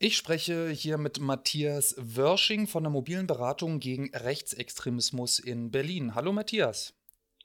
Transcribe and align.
Ich 0.00 0.16
spreche 0.16 0.68
hier 0.68 0.96
mit 0.96 1.18
Matthias 1.18 1.96
Wörsching 1.98 2.68
von 2.68 2.84
der 2.84 2.90
mobilen 2.92 3.26
Beratung 3.26 3.80
gegen 3.80 4.14
Rechtsextremismus 4.14 5.40
in 5.40 5.72
Berlin. 5.72 6.14
Hallo 6.14 6.30
Matthias. 6.32 6.94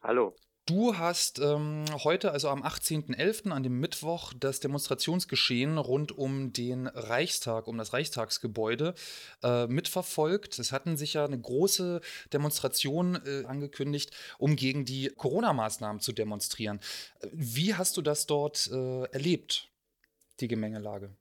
Hallo. 0.04 0.35
Du 0.67 0.95
hast 0.95 1.39
ähm, 1.39 1.85
heute, 2.03 2.31
also 2.31 2.50
am 2.50 2.61
18.11., 2.61 3.50
an 3.50 3.63
dem 3.63 3.79
Mittwoch, 3.79 4.33
das 4.39 4.59
Demonstrationsgeschehen 4.59 5.79
rund 5.79 6.11
um 6.11 6.53
den 6.53 6.85
Reichstag, 6.85 7.66
um 7.66 7.79
das 7.79 7.92
Reichstagsgebäude 7.92 8.93
äh, 9.41 9.65
mitverfolgt. 9.65 10.59
Es 10.59 10.71
hatten 10.71 10.95
sich 10.95 11.13
ja 11.13 11.25
eine 11.25 11.39
große 11.39 12.01
Demonstration 12.33 13.20
äh, 13.25 13.45
angekündigt, 13.45 14.11
um 14.38 14.55
gegen 14.55 14.85
die 14.85 15.07
Corona-Maßnahmen 15.09 16.01
zu 16.01 16.11
demonstrieren. 16.11 16.79
Wie 17.31 17.73
hast 17.73 17.97
du 17.97 18.04
das 18.04 18.27
dort 18.27 18.70
äh, 18.71 19.05
erlebt, 19.05 19.71
die 20.39 20.47
Gemengelage? 20.47 21.15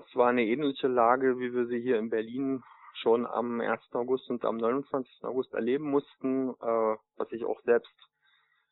Das 0.00 0.14
war 0.14 0.28
eine 0.28 0.44
ähnliche 0.44 0.88
Lage, 0.88 1.38
wie 1.38 1.52
wir 1.52 1.66
sie 1.66 1.80
hier 1.80 1.98
in 1.98 2.10
Berlin 2.10 2.62
schon 2.94 3.26
am 3.26 3.60
1. 3.60 3.80
August 3.92 4.30
und 4.30 4.44
am 4.44 4.56
29. 4.56 5.24
August 5.24 5.52
erleben 5.54 5.90
mussten, 5.90 6.50
äh, 6.50 6.96
was 7.16 7.32
ich 7.32 7.44
auch 7.44 7.60
selbst 7.62 7.94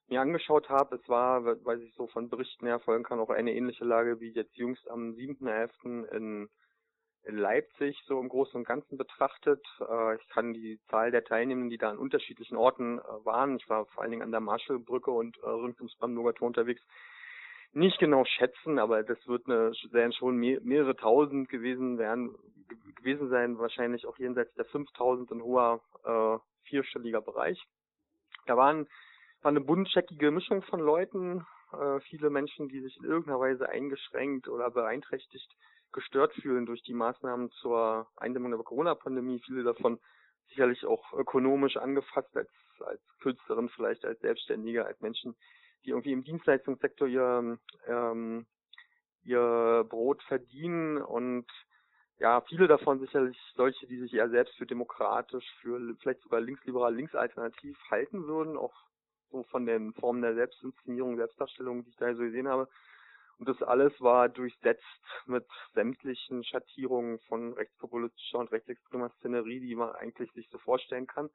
mir 0.08 0.20
angeschaut 0.20 0.68
habe. 0.68 0.96
Es 0.96 1.08
war, 1.08 1.44
weil 1.64 1.82
ich 1.82 1.94
so 1.94 2.06
von 2.06 2.28
Berichten 2.28 2.66
her 2.66 2.80
folgen 2.80 3.04
kann, 3.04 3.20
auch 3.20 3.30
eine 3.30 3.54
ähnliche 3.54 3.84
Lage 3.84 4.20
wie 4.20 4.30
jetzt 4.30 4.56
jüngst 4.56 4.88
am 4.88 5.14
7.11. 5.14 6.04
in 6.12 6.48
in 7.26 7.36
Leipzig 7.36 8.00
so 8.06 8.20
im 8.20 8.28
Großen 8.28 8.56
und 8.56 8.66
Ganzen 8.66 8.96
betrachtet. 8.96 9.60
Äh, 9.80 10.16
ich 10.16 10.28
kann 10.28 10.54
die 10.54 10.78
Zahl 10.88 11.10
der 11.10 11.24
Teilnehmenden, 11.24 11.70
die 11.70 11.78
da 11.78 11.90
an 11.90 11.98
unterschiedlichen 11.98 12.56
Orten 12.56 12.98
äh, 12.98 13.02
waren, 13.24 13.56
ich 13.56 13.68
war 13.68 13.86
vor 13.86 14.02
allen 14.02 14.12
Dingen 14.12 14.22
an 14.22 14.30
der 14.30 14.40
Marschallbrücke 14.40 15.10
und 15.10 15.36
äh, 15.38 15.48
rund 15.48 15.78
ums 15.80 15.96
Brandenburger 15.96 16.34
Tor 16.34 16.46
unterwegs, 16.46 16.82
nicht 17.76 17.98
genau 17.98 18.24
schätzen, 18.24 18.78
aber 18.78 19.02
das 19.02 19.18
wird 19.26 19.46
eine, 19.46 19.70
werden 19.90 20.12
schon 20.12 20.36
mehr, 20.36 20.60
mehrere 20.62 20.96
tausend 20.96 21.48
gewesen 21.50 21.98
werden, 21.98 22.34
gewesen 22.96 23.28
sein, 23.28 23.58
wahrscheinlich 23.58 24.06
auch 24.06 24.18
jenseits 24.18 24.54
der 24.54 24.64
5000 24.64 25.30
ein 25.30 25.42
hoher 25.42 25.82
äh, 26.04 26.38
vierstelliger 26.68 27.20
Bereich. 27.20 27.62
Da 28.46 28.56
waren, 28.56 28.88
war 29.42 29.50
eine 29.50 29.60
buntscheckige 29.60 30.30
Mischung 30.30 30.62
von 30.62 30.80
Leuten, 30.80 31.46
äh, 31.72 32.00
viele 32.00 32.30
Menschen, 32.30 32.68
die 32.68 32.80
sich 32.80 32.96
in 32.96 33.04
irgendeiner 33.04 33.40
Weise 33.40 33.68
eingeschränkt 33.68 34.48
oder 34.48 34.70
beeinträchtigt 34.70 35.54
gestört 35.92 36.32
fühlen 36.34 36.64
durch 36.64 36.82
die 36.82 36.94
Maßnahmen 36.94 37.50
zur 37.50 38.06
Eindämmung 38.16 38.52
der 38.52 38.60
Corona-Pandemie, 38.60 39.40
viele 39.44 39.64
davon 39.64 40.00
sicherlich 40.48 40.84
auch 40.86 41.12
ökonomisch 41.12 41.76
angefasst 41.76 42.34
als, 42.36 42.50
als 42.80 43.00
Künstlerin, 43.20 43.68
vielleicht 43.68 44.04
als 44.04 44.20
Selbstständige, 44.20 44.86
als 44.86 45.00
Menschen, 45.00 45.36
die 45.86 45.90
irgendwie 45.90 46.12
im 46.12 46.24
Dienstleistungssektor 46.24 47.08
ihr, 47.08 47.58
ähm, 47.86 48.46
ihr 49.22 49.86
Brot 49.88 50.22
verdienen 50.24 50.98
und 50.98 51.46
ja, 52.18 52.40
viele 52.42 52.66
davon 52.66 52.98
sicherlich 52.98 53.38
solche, 53.54 53.86
die 53.86 53.98
sich 53.98 54.14
eher 54.14 54.30
selbst 54.30 54.56
für 54.56 54.66
demokratisch, 54.66 55.44
für 55.60 55.94
vielleicht 56.00 56.22
sogar 56.22 56.40
linksliberal, 56.40 56.94
linksalternativ 56.94 57.78
halten 57.90 58.26
würden, 58.26 58.56
auch 58.56 58.74
so 59.30 59.42
von 59.44 59.66
den 59.66 59.92
Formen 59.92 60.22
der 60.22 60.34
Selbstinszenierung, 60.34 61.16
Selbstdarstellung, 61.16 61.84
die 61.84 61.90
ich 61.90 61.96
da 61.96 62.14
so 62.14 62.22
gesehen 62.22 62.48
habe. 62.48 62.68
Und 63.38 63.48
das 63.48 63.62
alles 63.62 63.92
war 64.00 64.30
durchsetzt 64.30 64.82
mit 65.26 65.44
sämtlichen 65.74 66.42
Schattierungen 66.42 67.18
von 67.28 67.52
rechtspopulistischer 67.52 68.38
und 68.38 68.50
rechtsextremer 68.50 69.10
Szenerie, 69.18 69.60
die 69.60 69.74
man 69.74 69.94
eigentlich 69.96 70.32
sich 70.32 70.48
so 70.50 70.58
vorstellen 70.58 71.06
kann 71.06 71.28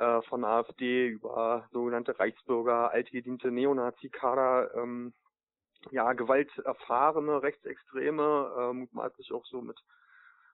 äh, 0.00 0.22
von 0.22 0.44
AfD 0.44 1.08
über 1.08 1.68
sogenannte 1.72 2.18
Reichsbürger, 2.18 2.90
altgediente 2.90 3.50
Neonazi-Kader, 3.50 4.74
ähm, 4.74 5.12
ja, 5.90 6.14
gewalterfahrene 6.14 7.42
Rechtsextreme, 7.42 8.50
äh, 8.58 8.72
mutmaßlich 8.72 9.30
auch 9.32 9.44
so 9.44 9.60
mit 9.60 9.78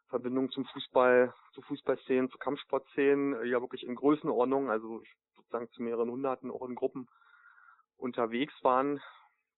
Verbindung 0.08 0.50
zum 0.50 0.64
Fußball, 0.66 1.32
zu 1.52 1.62
Fußballszenen, 1.62 2.28
zu 2.28 2.38
Kampfsportszenen, 2.38 3.34
äh, 3.34 3.44
ja 3.44 3.60
wirklich 3.60 3.86
in 3.86 3.94
Größenordnung, 3.94 4.68
also 4.68 5.02
sozusagen 5.36 5.70
zu 5.70 5.82
mehreren 5.82 6.10
Hunderten 6.10 6.50
auch 6.50 6.66
in 6.68 6.74
Gruppen 6.74 7.08
unterwegs 7.96 8.54
waren. 8.62 9.00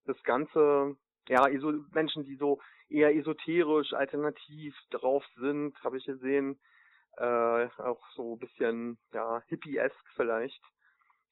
Das 0.05 0.23
Ganze, 0.23 0.97
ja, 1.29 1.49
Menschen, 1.93 2.25
die 2.25 2.37
so 2.37 2.61
eher 2.91 3.17
esoterisch, 3.17 3.95
alternativ 3.95 4.77
drauf 4.91 5.25
sind, 5.37 5.83
habe 5.83 5.97
ich 5.97 6.05
gesehen, 6.05 6.59
äh, 7.19 7.69
auch 7.83 8.01
so 8.15 8.35
ein 8.35 8.39
bisschen 8.39 8.99
ja 9.13 9.43
hippie-esque 9.47 10.13
vielleicht. 10.15 10.63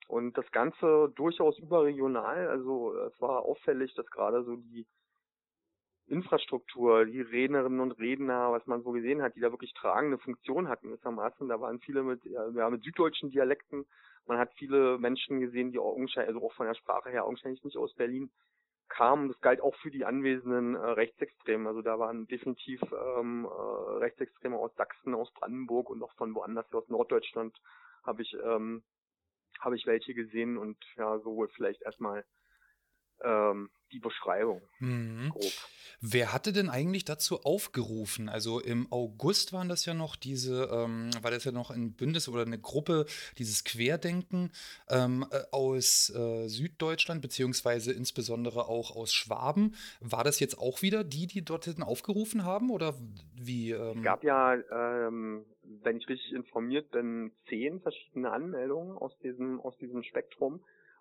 Und 0.09 0.39
das 0.39 0.51
Ganze 0.53 1.13
durchaus 1.17 1.59
überregional, 1.59 2.49
also 2.49 2.97
es 2.97 3.21
war 3.21 3.43
auffällig, 3.43 3.93
dass 3.95 4.07
gerade 4.07 4.45
so 4.45 4.57
die 4.57 4.87
Infrastruktur, 6.09 7.05
die 7.05 7.21
Rednerinnen 7.21 7.81
und 7.81 7.99
Redner, 7.99 8.53
was 8.53 8.65
man 8.67 8.83
so 8.83 8.93
gesehen 8.93 9.23
hat, 9.23 9.35
die 9.35 9.41
da 9.41 9.51
wirklich 9.51 9.75
tragende 9.75 10.19
Funktion 10.19 10.69
hatten 10.69 10.89
gewissermaßen. 10.89 11.49
Da 11.49 11.61
waren 11.61 11.81
viele 11.81 12.05
mit, 12.05 12.25
ja, 12.25 12.71
mit 12.71 12.85
süddeutschen 12.85 13.31
Dialekten. 13.31 13.87
Man 14.27 14.39
hat 14.39 14.53
viele 14.55 14.99
Menschen 14.99 15.41
gesehen, 15.41 15.73
die 15.73 15.81
auch, 15.81 15.97
also 16.17 16.45
auch 16.45 16.53
von 16.53 16.67
der 16.67 16.75
Sprache 16.75 17.11
her 17.11 17.25
augenscheinlich 17.25 17.65
nicht 17.65 17.77
aus 17.77 17.93
Berlin 17.95 18.31
kam. 18.89 19.29
Das 19.29 19.41
galt 19.41 19.61
auch 19.61 19.75
für 19.77 19.91
die 19.91 20.05
anwesenden 20.05 20.75
äh, 20.75 20.79
Rechtsextremen. 20.79 21.67
Also 21.67 21.83
da 21.83 21.99
waren 21.99 22.27
definitiv 22.27 22.81
ähm, 23.19 23.45
äh, 23.45 23.99
Rechtsextreme 23.99 24.57
aus 24.57 24.75
Sachsen, 24.77 25.15
aus 25.15 25.33
Brandenburg 25.33 25.91
und 25.91 26.03
auch 26.03 26.13
von 26.15 26.35
woanders 26.35 26.73
aus 26.73 26.89
Norddeutschland 26.89 27.57
habe 28.05 28.23
ich 28.23 28.37
ähm, 28.45 28.83
habe 29.61 29.77
ich 29.77 29.87
welche 29.87 30.15
gesehen 30.15 30.59
und 30.59 30.77
ja, 30.97 31.19
so 31.19 31.47
vielleicht 31.55 31.83
erstmal 31.83 32.25
ähm, 33.23 33.71
die 33.93 34.01
Beschreibung. 34.01 34.63
Mhm. 34.79 35.33
Wer 36.01 36.33
hatte 36.33 36.53
denn 36.53 36.69
eigentlich 36.69 37.05
dazu 37.05 37.41
aufgerufen? 37.43 38.29
Also 38.29 38.61
im 38.61 38.91
August 38.93 39.53
waren 39.53 39.69
das 39.69 39.87
ja 39.87 39.95
noch 39.95 40.17
diese, 40.17 40.69
ähm, 40.73 41.11
war 41.23 41.31
das 41.31 41.45
ja 41.45 41.53
noch 41.53 41.71
ein 41.71 41.95
Bündnis 41.95 42.29
oder 42.29 42.43
eine 42.43 42.59
Gruppe, 42.59 43.07
dieses 43.39 43.65
Querdenken 43.65 44.53
ähm, 44.91 45.25
äh, 45.31 45.39
aus 45.53 46.11
äh, 46.15 46.49
Süddeutschland, 46.49 47.23
beziehungsweise 47.23 47.93
insbesondere 47.93 48.69
auch 48.69 48.95
aus 48.95 49.15
Schwaben. 49.15 49.75
War 50.01 50.25
das 50.25 50.41
jetzt 50.41 50.59
auch 50.59 50.83
wieder 50.83 51.03
die, 51.03 51.27
die 51.27 51.45
dort 51.45 51.67
aufgerufen 51.81 52.45
haben 52.45 52.71
oder 52.71 52.95
wie? 53.35 53.73
Ähm? 53.73 53.99
Es 53.99 54.05
gab 54.05 54.23
ja, 54.23 54.55
ähm, 54.55 55.45
wenn 55.83 55.97
ich 55.97 56.09
richtig 56.09 56.33
informiert 56.33 56.91
bin, 56.91 57.33
zehn 57.49 57.81
verschiedene 57.81 58.31
Anmeldungen 58.31 58.97
aus 58.97 59.17
diesem, 59.19 59.61
aus 59.61 59.77
diesem 59.79 60.03
Spektrum. 60.03 60.61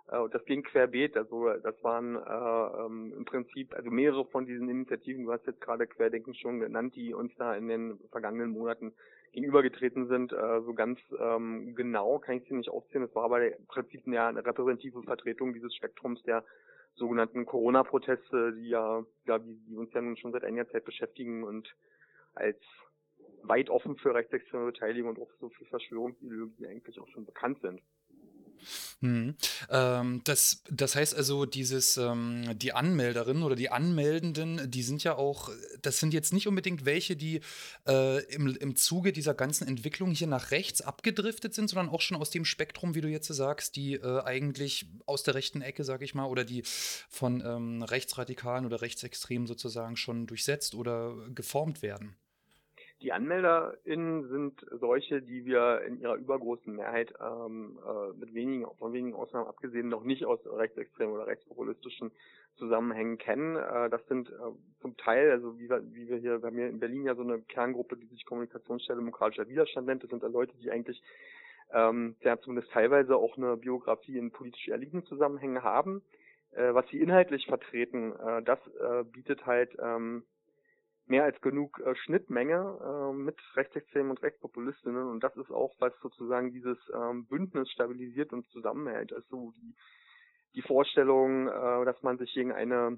Äh, 0.09 0.29
das 0.31 0.43
ging 0.45 0.63
querbeet, 0.63 1.17
also 1.17 1.49
das 1.63 1.81
waren 1.83 2.15
äh, 2.15 2.85
ähm, 2.85 3.13
im 3.17 3.25
Prinzip, 3.25 3.73
also 3.73 3.89
mehrere 3.89 4.25
von 4.25 4.45
diesen 4.45 4.69
Initiativen, 4.69 5.25
du 5.25 5.31
hast 5.31 5.45
jetzt 5.47 5.61
gerade 5.61 5.87
Querdenken 5.87 6.35
schon 6.35 6.59
genannt, 6.59 6.95
die 6.95 7.13
uns 7.13 7.33
da 7.37 7.55
in 7.55 7.67
den 7.67 7.99
vergangenen 8.11 8.51
Monaten 8.51 8.93
gegenübergetreten 9.31 10.07
sind. 10.07 10.31
Äh, 10.31 10.61
so 10.61 10.73
ganz 10.73 10.99
ähm, 11.19 11.75
genau 11.75 12.19
kann 12.19 12.37
ich 12.37 12.47
sie 12.47 12.55
nicht 12.55 12.69
aufzählen. 12.69 13.03
Es 13.05 13.15
war 13.15 13.25
aber 13.25 13.45
im 13.45 13.65
Prinzip 13.67 14.07
ja 14.07 14.27
eine 14.29 14.45
repräsentative 14.45 15.03
Vertretung 15.03 15.53
dieses 15.53 15.75
Spektrums 15.75 16.21
der 16.23 16.43
sogenannten 16.95 17.45
Corona-Proteste, 17.45 18.53
die 18.53 18.69
ja, 18.69 19.03
ja 19.25 19.39
die, 19.39 19.59
die 19.67 19.75
uns 19.75 19.93
ja 19.93 20.01
nun 20.01 20.15
schon 20.17 20.31
seit 20.31 20.45
einiger 20.45 20.69
Zeit 20.69 20.85
beschäftigen 20.85 21.43
und 21.43 21.67
als 22.33 22.57
weit 23.43 23.69
offen 23.69 23.97
für 23.97 24.13
rechtsextreme 24.13 24.67
Beteiligung 24.67 25.11
und 25.11 25.19
auch 25.19 25.31
so 25.39 25.49
für 25.49 25.65
Verschwörungsideologie 25.65 26.67
eigentlich 26.67 26.99
auch 26.99 27.07
schon 27.09 27.25
bekannt 27.25 27.59
sind. 27.61 27.81
Mhm. 29.01 29.35
Ähm, 29.69 30.21
das, 30.23 30.63
das 30.69 30.95
heißt 30.95 31.15
also, 31.15 31.45
dieses, 31.45 31.97
ähm, 31.97 32.57
die 32.57 32.73
Anmelderinnen 32.73 33.43
oder 33.43 33.55
die 33.55 33.69
Anmeldenden, 33.69 34.69
die 34.69 34.83
sind 34.83 35.03
ja 35.03 35.15
auch, 35.15 35.49
das 35.81 35.99
sind 35.99 36.13
jetzt 36.13 36.33
nicht 36.33 36.47
unbedingt 36.47 36.85
welche, 36.85 37.15
die 37.15 37.41
äh, 37.87 38.23
im, 38.33 38.47
im 38.47 38.75
Zuge 38.75 39.11
dieser 39.11 39.33
ganzen 39.33 39.67
Entwicklung 39.67 40.11
hier 40.11 40.27
nach 40.27 40.51
rechts 40.51 40.81
abgedriftet 40.81 41.53
sind, 41.53 41.69
sondern 41.69 41.89
auch 41.89 42.01
schon 42.01 42.17
aus 42.17 42.29
dem 42.29 42.45
Spektrum, 42.45 42.95
wie 42.95 43.01
du 43.01 43.07
jetzt 43.07 43.27
sagst, 43.27 43.75
die 43.75 43.95
äh, 43.95 44.21
eigentlich 44.23 44.87
aus 45.05 45.23
der 45.23 45.35
rechten 45.35 45.61
Ecke, 45.61 45.83
sag 45.83 46.01
ich 46.01 46.15
mal, 46.15 46.25
oder 46.25 46.43
die 46.43 46.63
von 47.09 47.41
ähm, 47.45 47.83
Rechtsradikalen 47.83 48.65
oder 48.65 48.81
Rechtsextremen 48.81 49.47
sozusagen 49.47 49.97
schon 49.97 50.27
durchsetzt 50.27 50.75
oder 50.75 51.15
geformt 51.33 51.81
werden. 51.81 52.15
Die 53.05 53.13
AnmelderInnen 53.13 54.29
sind 54.29 54.65
solche, 54.71 55.21
die 55.21 55.45
wir 55.45 55.83
in 55.83 55.99
ihrer 55.99 56.15
übergroßen 56.15 56.75
Mehrheit 56.75 57.13
ähm, 57.21 57.77
äh, 57.85 58.17
mit 58.17 58.33
wenigen, 58.33 58.65
von 58.79 58.93
wenigen 58.93 59.15
Ausnahmen 59.15 59.45
abgesehen 59.45 59.89
noch 59.89 60.03
nicht 60.03 60.25
aus 60.25 60.39
rechtsextremen 60.43 61.13
oder 61.13 61.27
rechtspopulistischen 61.27 62.11
Zusammenhängen 62.55 63.19
kennen. 63.19 63.57
Äh, 63.57 63.91
das 63.91 64.03
sind 64.07 64.31
äh, 64.31 64.33
zum 64.81 64.97
Teil, 64.97 65.29
also 65.29 65.59
wie 65.59 65.69
wir, 65.69 65.83
wie 65.93 66.09
wir 66.09 66.17
hier, 66.17 66.41
haben 66.41 66.55
hier 66.55 66.67
in 66.67 66.79
Berlin 66.79 67.03
ja 67.05 67.13
so 67.13 67.21
eine 67.21 67.41
Kerngruppe, 67.43 67.95
die 67.95 68.07
sich 68.07 68.25
Kommunikationsstelle 68.25 68.97
demokratischer 68.97 69.47
Widerstand 69.47 69.85
nennt. 69.85 70.01
Das 70.01 70.09
sind 70.09 70.23
da 70.23 70.27
Leute, 70.27 70.57
die 70.57 70.71
eigentlich 70.71 70.99
ähm, 71.73 72.15
ja 72.21 72.39
zumindest 72.39 72.71
teilweise 72.71 73.17
auch 73.17 73.37
eine 73.37 73.55
Biografie 73.55 74.17
in 74.17 74.31
politisch 74.31 74.67
erliegenden 74.67 75.07
Zusammenhängen 75.07 75.61
haben. 75.61 76.01
Äh, 76.53 76.73
was 76.73 76.87
sie 76.87 76.99
inhaltlich 76.99 77.45
vertreten, 77.45 78.13
äh, 78.13 78.41
das 78.41 78.57
äh, 78.79 79.03
bietet 79.03 79.45
halt 79.45 79.77
ähm, 79.79 80.23
mehr 81.07 81.23
als 81.23 81.39
genug 81.41 81.79
äh, 81.79 81.95
Schnittmenge 81.95 82.79
äh, 82.83 83.13
mit 83.13 83.37
Rechtsextremen 83.55 84.11
und 84.11 84.21
Rechtspopulistinnen. 84.23 85.07
Und 85.07 85.23
das 85.23 85.35
ist 85.37 85.51
auch, 85.51 85.73
was 85.79 85.93
sozusagen 86.01 86.51
dieses 86.51 86.77
ähm, 86.93 87.25
Bündnis 87.25 87.69
stabilisiert 87.71 88.33
und 88.33 88.47
zusammenhält. 88.49 89.13
Also 89.13 89.51
die, 89.57 89.75
die 90.55 90.61
Vorstellung, 90.61 91.47
äh, 91.47 91.85
dass 91.85 92.01
man 92.01 92.17
sich 92.17 92.33
gegen 92.33 92.51
eine 92.51 92.97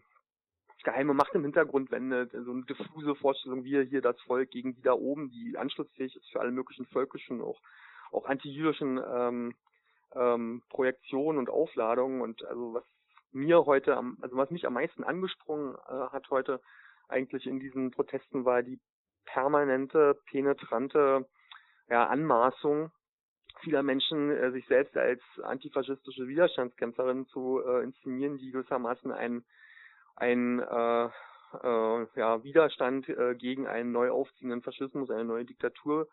geheime 0.83 1.13
Macht 1.13 1.33
im 1.33 1.43
Hintergrund 1.43 1.91
wendet, 1.91 2.31
so 2.31 2.51
eine 2.51 2.63
diffuse 2.63 3.15
Vorstellung, 3.15 3.63
wir 3.63 3.81
hier 3.83 4.01
das 4.01 4.19
Volk 4.21 4.51
gegen 4.51 4.73
die 4.73 4.81
da 4.81 4.93
oben, 4.93 5.29
die 5.31 5.57
anschlussfähig 5.57 6.15
ist 6.15 6.29
für 6.31 6.39
alle 6.39 6.51
möglichen 6.51 6.85
völkischen, 6.85 7.41
auch, 7.41 7.59
auch 8.11 8.25
antijüdischen 8.25 9.01
ähm, 9.05 9.53
ähm, 10.15 10.61
Projektionen 10.69 11.39
und 11.39 11.49
Aufladungen. 11.49 12.21
Und 12.21 12.45
also 12.45 12.75
was 12.75 12.83
mir 13.31 13.65
heute 13.65 13.97
am, 13.97 14.17
also 14.21 14.37
was 14.37 14.49
mich 14.49 14.65
am 14.65 14.73
meisten 14.73 15.03
angesprungen 15.03 15.75
äh, 15.75 15.91
hat 16.11 16.29
heute 16.29 16.61
eigentlich 17.07 17.45
in 17.47 17.59
diesen 17.59 17.91
Protesten 17.91 18.45
war 18.45 18.63
die 18.63 18.79
permanente, 19.25 20.17
penetrante 20.29 21.27
ja, 21.89 22.07
Anmaßung 22.07 22.91
vieler 23.61 23.83
Menschen, 23.83 24.31
äh, 24.31 24.51
sich 24.51 24.65
selbst 24.67 24.95
als 24.97 25.21
antifaschistische 25.43 26.27
Widerstandskämpferin 26.27 27.25
zu 27.27 27.61
äh, 27.65 27.83
inszenieren, 27.83 28.37
die 28.37 28.51
gewissermaßen 28.51 29.11
ein, 29.11 29.43
ein 30.15 30.59
äh, 30.59 31.05
äh, 31.05 32.07
ja, 32.15 32.43
Widerstand 32.43 33.09
äh, 33.09 33.35
gegen 33.35 33.67
einen 33.67 33.91
neu 33.91 34.11
aufziehenden 34.11 34.61
Faschismus, 34.61 35.09
eine 35.09 35.25
neue 35.25 35.45
Diktatur 35.45 36.07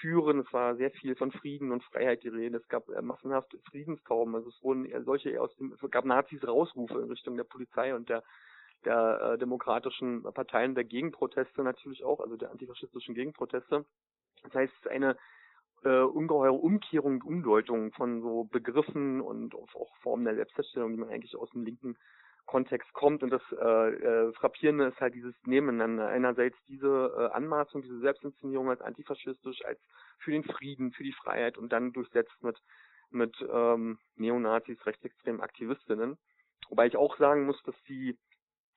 führen. 0.00 0.40
Es 0.40 0.52
war 0.52 0.76
sehr 0.76 0.90
viel 0.90 1.16
von 1.16 1.32
Frieden 1.32 1.72
und 1.72 1.84
Freiheit 1.84 2.22
die 2.22 2.28
Rede. 2.28 2.58
Es 2.58 2.68
gab 2.68 2.88
äh, 2.88 3.02
massenhaft 3.02 3.56
Friedenstauben. 3.70 4.34
Also 4.34 4.48
es 4.48 4.62
wurden 4.62 4.84
eher 4.84 5.02
solche 5.02 5.40
aus 5.40 5.54
dem, 5.56 5.72
es 5.72 5.90
gab 5.90 6.04
Nazis 6.04 6.46
Rausrufe 6.46 7.00
in 7.00 7.10
Richtung 7.10 7.36
der 7.36 7.44
Polizei 7.44 7.94
und 7.94 8.08
der 8.08 8.22
der 8.84 9.32
äh, 9.34 9.38
demokratischen 9.38 10.22
Parteien 10.22 10.74
der 10.74 10.84
Gegenproteste 10.84 11.62
natürlich 11.62 12.04
auch, 12.04 12.20
also 12.20 12.36
der 12.36 12.50
antifaschistischen 12.50 13.14
Gegenproteste. 13.14 13.84
Das 14.42 14.54
heißt, 14.54 14.88
eine 14.88 15.16
äh, 15.84 16.00
ungeheure 16.00 16.52
Umkehrung 16.52 17.14
und 17.14 17.24
Umdeutung 17.24 17.92
von 17.92 18.22
so 18.22 18.44
Begriffen 18.44 19.20
und 19.20 19.54
auch 19.54 19.94
Formen 20.00 20.24
der 20.24 20.34
Selbstdarstellung, 20.34 20.92
die 20.92 20.98
man 20.98 21.10
eigentlich 21.10 21.36
aus 21.36 21.50
dem 21.50 21.64
linken 21.64 21.96
Kontext 22.46 22.92
kommt. 22.92 23.22
Und 23.22 23.30
das 23.30 23.42
äh, 23.52 23.90
äh, 23.90 24.32
Frappierende 24.34 24.86
ist 24.86 25.00
halt 25.00 25.14
dieses 25.14 25.34
Nebeneinander. 25.44 26.08
Einerseits 26.08 26.56
diese 26.68 27.12
äh, 27.16 27.34
Anmaßung, 27.34 27.82
diese 27.82 28.00
Selbstinszenierung 28.00 28.70
als 28.70 28.80
antifaschistisch, 28.80 29.64
als 29.64 29.80
für 30.18 30.30
den 30.30 30.44
Frieden, 30.44 30.92
für 30.92 31.04
die 31.04 31.12
Freiheit 31.12 31.58
und 31.58 31.72
dann 31.72 31.92
durchsetzt 31.92 32.42
mit, 32.42 32.60
mit 33.10 33.34
ähm, 33.50 33.98
Neonazis, 34.16 34.84
rechtsextremen 34.86 35.40
Aktivistinnen. 35.40 36.18
Wobei 36.68 36.86
ich 36.86 36.96
auch 36.96 37.16
sagen 37.18 37.46
muss, 37.46 37.62
dass 37.64 37.74
die 37.88 38.16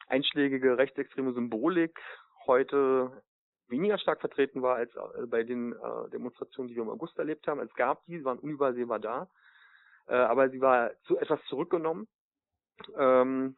einschlägige 0.08 0.78
rechtsextreme 0.78 1.34
Symbolik 1.34 2.00
heute 2.46 3.12
weniger 3.68 3.98
stark 3.98 4.22
vertreten 4.22 4.62
war 4.62 4.78
als 4.78 4.96
äh, 4.96 5.26
bei 5.28 5.44
den 5.44 5.74
äh, 5.74 6.10
Demonstrationen, 6.12 6.70
die 6.70 6.76
wir 6.76 6.84
im 6.84 6.90
August 6.90 7.18
erlebt 7.20 7.48
haben. 7.48 7.60
Es 7.60 7.74
gab 7.76 8.06
die, 8.06 8.20
sie 8.20 8.26
waren 8.26 8.40
unübersehbar 8.40 9.00
da, 9.00 9.30
äh, 10.08 10.16
aber 10.16 10.50
sie 10.50 10.62
war 10.62 10.92
zu 11.04 11.18
etwas 11.18 11.44
zurückgenommen. 11.50 12.08
Ähm, 12.98 13.58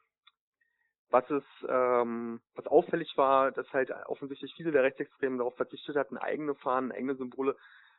was 1.12 1.30
es, 1.30 1.44
ähm, 1.68 2.40
was 2.56 2.68
auffällig 2.68 3.18
war, 3.18 3.51
dass 3.51 3.72
halt 3.74 3.92
offensichtlich 4.06 4.54
viele 4.56 4.72
der 4.72 4.84
Rechtsextremen 4.84 5.40
darauf 5.40 5.56
verzichtet 5.56 5.96
hatten, 5.96 6.18
eigene 6.18 6.54
Fahnen, 6.56 6.92
eigene 6.92 7.16
Symbole 7.16 7.56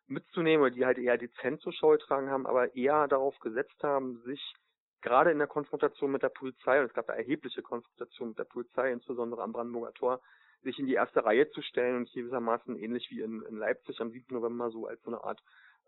mitzunehmen, 0.06 0.72
die 0.72 0.86
halt 0.86 0.98
eher 0.98 1.18
dezent 1.18 1.60
zur 1.60 1.72
Schau 1.72 1.90
getragen 1.90 2.30
haben, 2.30 2.46
aber 2.46 2.74
eher 2.76 3.08
darauf 3.08 3.38
gesetzt 3.40 3.82
haben, 3.82 4.22
sich 4.24 4.54
gerade 5.02 5.30
in 5.30 5.38
der 5.38 5.46
Konfrontation 5.46 6.12
mit 6.12 6.22
der 6.22 6.28
Polizei, 6.28 6.80
und 6.80 6.86
es 6.86 6.94
gab 6.94 7.06
da 7.06 7.14
erhebliche 7.14 7.62
Konfrontationen 7.62 8.30
mit 8.30 8.38
der 8.38 8.44
Polizei, 8.44 8.92
insbesondere 8.92 9.42
am 9.42 9.52
Brandenburger 9.52 9.92
Tor, 9.94 10.20
sich 10.62 10.78
in 10.78 10.86
die 10.86 10.94
erste 10.94 11.24
Reihe 11.24 11.48
zu 11.50 11.62
stellen 11.62 11.96
und 11.96 12.12
gewissermaßen 12.12 12.76
ähnlich 12.76 13.10
wie 13.10 13.20
in, 13.22 13.42
in 13.42 13.56
Leipzig 13.56 14.00
am 14.00 14.10
7. 14.10 14.34
November 14.34 14.70
so 14.70 14.86
als 14.86 15.00
so 15.02 15.10
eine 15.10 15.24
Art 15.24 15.40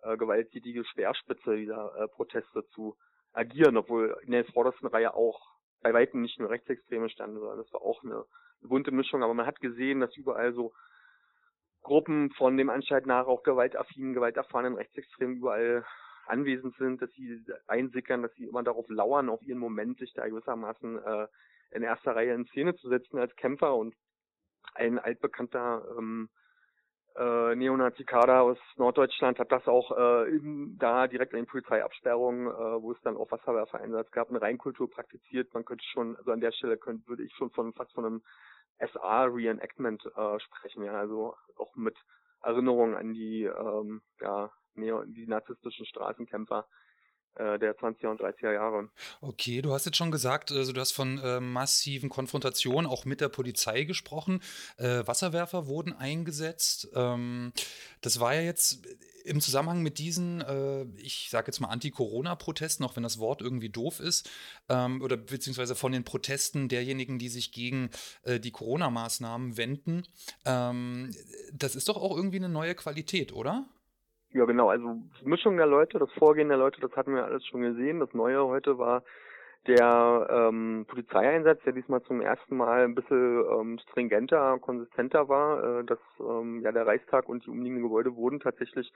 äh, 0.02 0.16
gewalttätige 0.16 0.84
Speerspitze 0.84 1.56
dieser 1.56 1.94
äh, 1.96 2.08
Proteste 2.08 2.66
zu 2.68 2.96
agieren, 3.32 3.76
obwohl 3.76 4.16
in 4.22 4.32
der 4.32 4.44
vordersten 4.46 4.88
Reihe 4.88 5.14
auch 5.14 5.40
bei 5.82 5.92
weitem 5.92 6.22
nicht 6.22 6.38
nur 6.38 6.50
Rechtsextreme 6.50 7.10
standen, 7.10 7.38
sondern 7.38 7.58
das 7.58 7.72
war 7.72 7.82
auch 7.82 8.02
eine, 8.02 8.14
eine 8.14 8.68
bunte 8.68 8.92
Mischung. 8.92 9.22
Aber 9.22 9.34
man 9.34 9.46
hat 9.46 9.60
gesehen, 9.60 10.00
dass 10.00 10.16
überall 10.16 10.54
so 10.54 10.72
Gruppen 11.82 12.30
von 12.30 12.56
dem 12.56 12.70
Anschein 12.70 13.02
nach 13.06 13.26
auch 13.26 13.42
gewaltaffinen, 13.42 14.14
gewalterfahrenen 14.14 14.76
Rechtsextremen 14.76 15.36
überall 15.36 15.84
anwesend 16.26 16.76
sind, 16.76 17.02
dass 17.02 17.10
sie 17.12 17.44
einsickern, 17.66 18.22
dass 18.22 18.34
sie 18.34 18.44
immer 18.44 18.62
darauf 18.62 18.88
lauern, 18.88 19.28
auf 19.28 19.42
ihren 19.42 19.58
Moment, 19.58 19.98
sich 19.98 20.12
da 20.14 20.26
gewissermaßen 20.26 21.02
äh, 21.02 21.26
in 21.72 21.82
erster 21.82 22.14
Reihe 22.14 22.34
in 22.34 22.46
Szene 22.46 22.74
zu 22.76 22.88
setzen 22.88 23.18
als 23.18 23.34
Kämpfer 23.36 23.74
und 23.74 23.94
ein 24.74 24.98
altbekannter 24.98 25.84
ähm, 25.98 26.28
äh, 27.16 27.54
Neonazi-Kader 27.54 28.42
aus 28.42 28.58
Norddeutschland 28.76 29.38
hat 29.38 29.52
das 29.52 29.66
auch 29.66 29.96
äh, 29.96 30.30
in, 30.30 30.78
da 30.78 31.06
direkt 31.06 31.34
in 31.34 31.46
Polizeiabsperrungen, 31.46 32.46
äh, 32.46 32.82
wo 32.82 32.92
es 32.92 33.00
dann 33.02 33.16
auch 33.16 33.30
Wasserwerfereinsatz 33.30 34.10
gab, 34.12 34.30
eine 34.30 34.40
Reinkultur 34.40 34.90
praktiziert. 34.90 35.52
Man 35.52 35.64
könnte 35.64 35.84
schon, 35.84 36.16
also 36.16 36.32
an 36.32 36.40
der 36.40 36.52
Stelle 36.52 36.78
könnte, 36.78 37.06
würde 37.08 37.24
ich 37.24 37.34
schon 37.34 37.50
von 37.50 37.74
fast 37.74 37.92
von 37.92 38.06
einem 38.06 38.22
SA-Reenactment 38.78 40.06
äh, 40.16 40.40
sprechen, 40.40 40.84
ja, 40.84 40.94
also 40.94 41.36
auch 41.56 41.76
mit 41.76 41.96
Erinnerungen 42.42 42.96
an 42.96 43.12
die 43.12 43.44
ähm, 43.44 44.00
ja, 44.20 44.50
Neo, 44.74 45.04
die 45.04 45.26
narzisstischen 45.26 45.86
Straßenkämpfer 45.86 46.66
äh, 47.34 47.58
der 47.58 47.76
20er 47.76 48.08
und 48.08 48.20
30er 48.20 48.52
Jahre. 48.52 48.90
Okay, 49.20 49.62
du 49.62 49.72
hast 49.72 49.86
jetzt 49.86 49.96
schon 49.96 50.10
gesagt, 50.10 50.52
also 50.52 50.72
du 50.72 50.80
hast 50.80 50.92
von 50.92 51.18
äh, 51.18 51.40
massiven 51.40 52.10
Konfrontationen 52.10 52.90
auch 52.90 53.04
mit 53.04 53.20
der 53.20 53.30
Polizei 53.30 53.84
gesprochen. 53.84 54.42
Äh, 54.76 55.06
Wasserwerfer 55.06 55.66
wurden 55.66 55.94
eingesetzt. 55.94 56.88
Ähm, 56.94 57.52
das 58.02 58.20
war 58.20 58.34
ja 58.34 58.42
jetzt 58.42 58.86
im 59.24 59.40
Zusammenhang 59.40 59.82
mit 59.82 59.98
diesen, 59.98 60.40
äh, 60.42 60.84
ich 60.96 61.28
sage 61.30 61.46
jetzt 61.46 61.60
mal 61.60 61.68
Anti-Corona-Protesten, 61.68 62.84
auch 62.84 62.96
wenn 62.96 63.02
das 63.02 63.18
Wort 63.18 63.40
irgendwie 63.40 63.70
doof 63.70 64.00
ist, 64.00 64.28
ähm, 64.68 65.00
oder 65.00 65.16
beziehungsweise 65.16 65.74
von 65.74 65.92
den 65.92 66.04
Protesten 66.04 66.68
derjenigen, 66.68 67.18
die 67.18 67.28
sich 67.28 67.52
gegen 67.52 67.90
äh, 68.24 68.40
die 68.40 68.50
Corona-Maßnahmen 68.50 69.56
wenden. 69.56 70.06
Ähm, 70.44 71.12
das 71.52 71.76
ist 71.76 71.88
doch 71.88 71.96
auch 71.96 72.14
irgendwie 72.14 72.38
eine 72.38 72.48
neue 72.48 72.74
Qualität, 72.74 73.32
oder? 73.32 73.66
Ja, 74.32 74.46
genau. 74.46 74.70
Also 74.70 74.96
die 75.20 75.28
Mischung 75.28 75.56
der 75.58 75.66
Leute, 75.66 75.98
das 75.98 76.10
Vorgehen 76.12 76.48
der 76.48 76.56
Leute, 76.56 76.80
das 76.80 76.94
hatten 76.96 77.14
wir 77.14 77.24
alles 77.24 77.44
schon 77.46 77.60
gesehen. 77.62 78.00
Das 78.00 78.14
Neue 78.14 78.46
heute 78.46 78.78
war 78.78 79.02
der 79.66 80.26
ähm, 80.30 80.86
Polizeieinsatz, 80.88 81.62
der 81.64 81.74
diesmal 81.74 82.02
zum 82.02 82.20
ersten 82.20 82.56
Mal 82.56 82.84
ein 82.84 82.94
bisschen 82.94 83.44
ähm, 83.46 83.78
stringenter, 83.78 84.58
konsistenter 84.58 85.28
war. 85.28 85.80
Äh, 85.80 85.84
dass 85.84 85.98
ähm, 86.18 86.62
ja 86.62 86.72
der 86.72 86.86
Reichstag 86.86 87.28
und 87.28 87.44
die 87.44 87.50
umliegenden 87.50 87.84
Gebäude 87.84 88.16
wurden 88.16 88.40
tatsächlich 88.40 88.92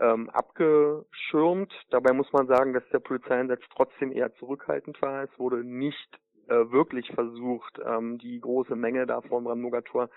ähm, 0.00 0.30
abgeschirmt. 0.30 1.72
Dabei 1.90 2.12
muss 2.12 2.32
man 2.32 2.46
sagen, 2.46 2.72
dass 2.72 2.88
der 2.92 2.98
Polizeieinsatz 2.98 3.60
trotzdem 3.74 4.10
eher 4.10 4.34
zurückhaltend 4.36 5.00
war. 5.02 5.24
Es 5.24 5.38
wurde 5.38 5.64
nicht 5.64 6.18
äh, 6.48 6.70
wirklich 6.70 7.12
versucht, 7.12 7.78
ähm, 7.84 8.18
die 8.18 8.40
große 8.40 8.74
Menge 8.74 9.06
da 9.06 9.20
vor 9.20 9.40
dem 9.40 9.44
Brandenburger 9.44 9.84
Tor 9.84 10.08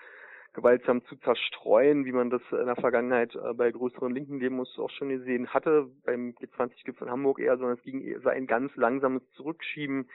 gewaltsam 0.52 1.04
zu 1.04 1.16
zerstreuen, 1.16 2.04
wie 2.04 2.12
man 2.12 2.30
das 2.30 2.42
in 2.50 2.66
der 2.66 2.76
Vergangenheit 2.76 3.34
äh, 3.34 3.54
bei 3.54 3.70
größeren 3.70 4.12
linken 4.12 4.40
Demos 4.40 4.78
auch 4.78 4.90
schon 4.90 5.10
gesehen 5.10 5.48
hatte, 5.48 5.88
beim 6.04 6.34
G20-Gipfel 6.40 7.06
in 7.06 7.12
Hamburg 7.12 7.38
eher, 7.38 7.56
sondern 7.56 7.76
es 7.76 7.84
ging 7.84 8.00
eher 8.00 8.24
ein 8.26 8.46
ganz 8.46 8.74
langsames 8.76 9.22
Zurückschieben. 9.36 10.08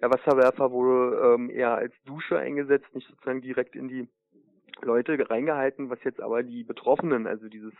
Der 0.00 0.10
Wasserwerfer 0.10 0.72
wurde 0.72 1.34
ähm, 1.34 1.50
eher 1.50 1.74
als 1.74 1.94
Dusche 2.04 2.38
eingesetzt, 2.38 2.94
nicht 2.94 3.08
sozusagen 3.08 3.40
direkt 3.40 3.76
in 3.76 3.88
die 3.88 4.08
Leute 4.82 5.18
reingehalten, 5.30 5.88
was 5.88 6.02
jetzt 6.04 6.20
aber 6.20 6.42
die 6.42 6.64
Betroffenen, 6.64 7.26
also 7.26 7.48
dieses 7.48 7.72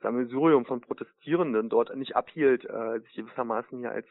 Sammelsurium 0.00 0.64
von 0.64 0.80
Protestierenden 0.80 1.68
dort 1.68 1.94
nicht 1.96 2.16
abhielt, 2.16 2.64
äh, 2.64 3.00
sich 3.00 3.14
gewissermaßen 3.14 3.78
hier 3.78 3.92
als 3.92 4.06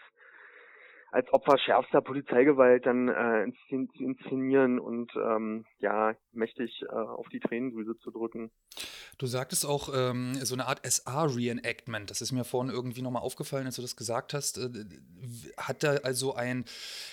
als 1.13 1.31
Opfer 1.31 1.59
schärfster 1.59 2.01
Polizeigewalt 2.01 2.87
dann 2.87 3.07
äh, 3.07 3.45
inszenieren 3.69 4.79
und 4.79 5.11
ähm, 5.15 5.63
ja, 5.77 6.15
mächtig 6.31 6.83
äh, 6.89 6.91
auf 6.91 7.29
die 7.29 7.39
Tränendrüse 7.39 7.95
zu 7.99 8.09
drücken. 8.09 8.49
Du 9.19 9.27
sagtest 9.27 9.63
auch 9.63 9.89
ähm, 9.95 10.33
so 10.33 10.55
eine 10.55 10.65
Art 10.65 10.81
SA-Reenactment. 10.83 12.09
Das 12.09 12.21
ist 12.21 12.31
mir 12.31 12.43
vorhin 12.43 12.73
irgendwie 12.73 13.03
nochmal 13.03 13.21
aufgefallen, 13.21 13.67
als 13.67 13.75
du 13.75 13.83
das 13.83 13.95
gesagt 13.95 14.33
hast. 14.33 14.57
Äh, 14.57 14.69
hat 15.55 15.83
da 15.83 15.97
also 15.97 16.33
ein 16.33 16.65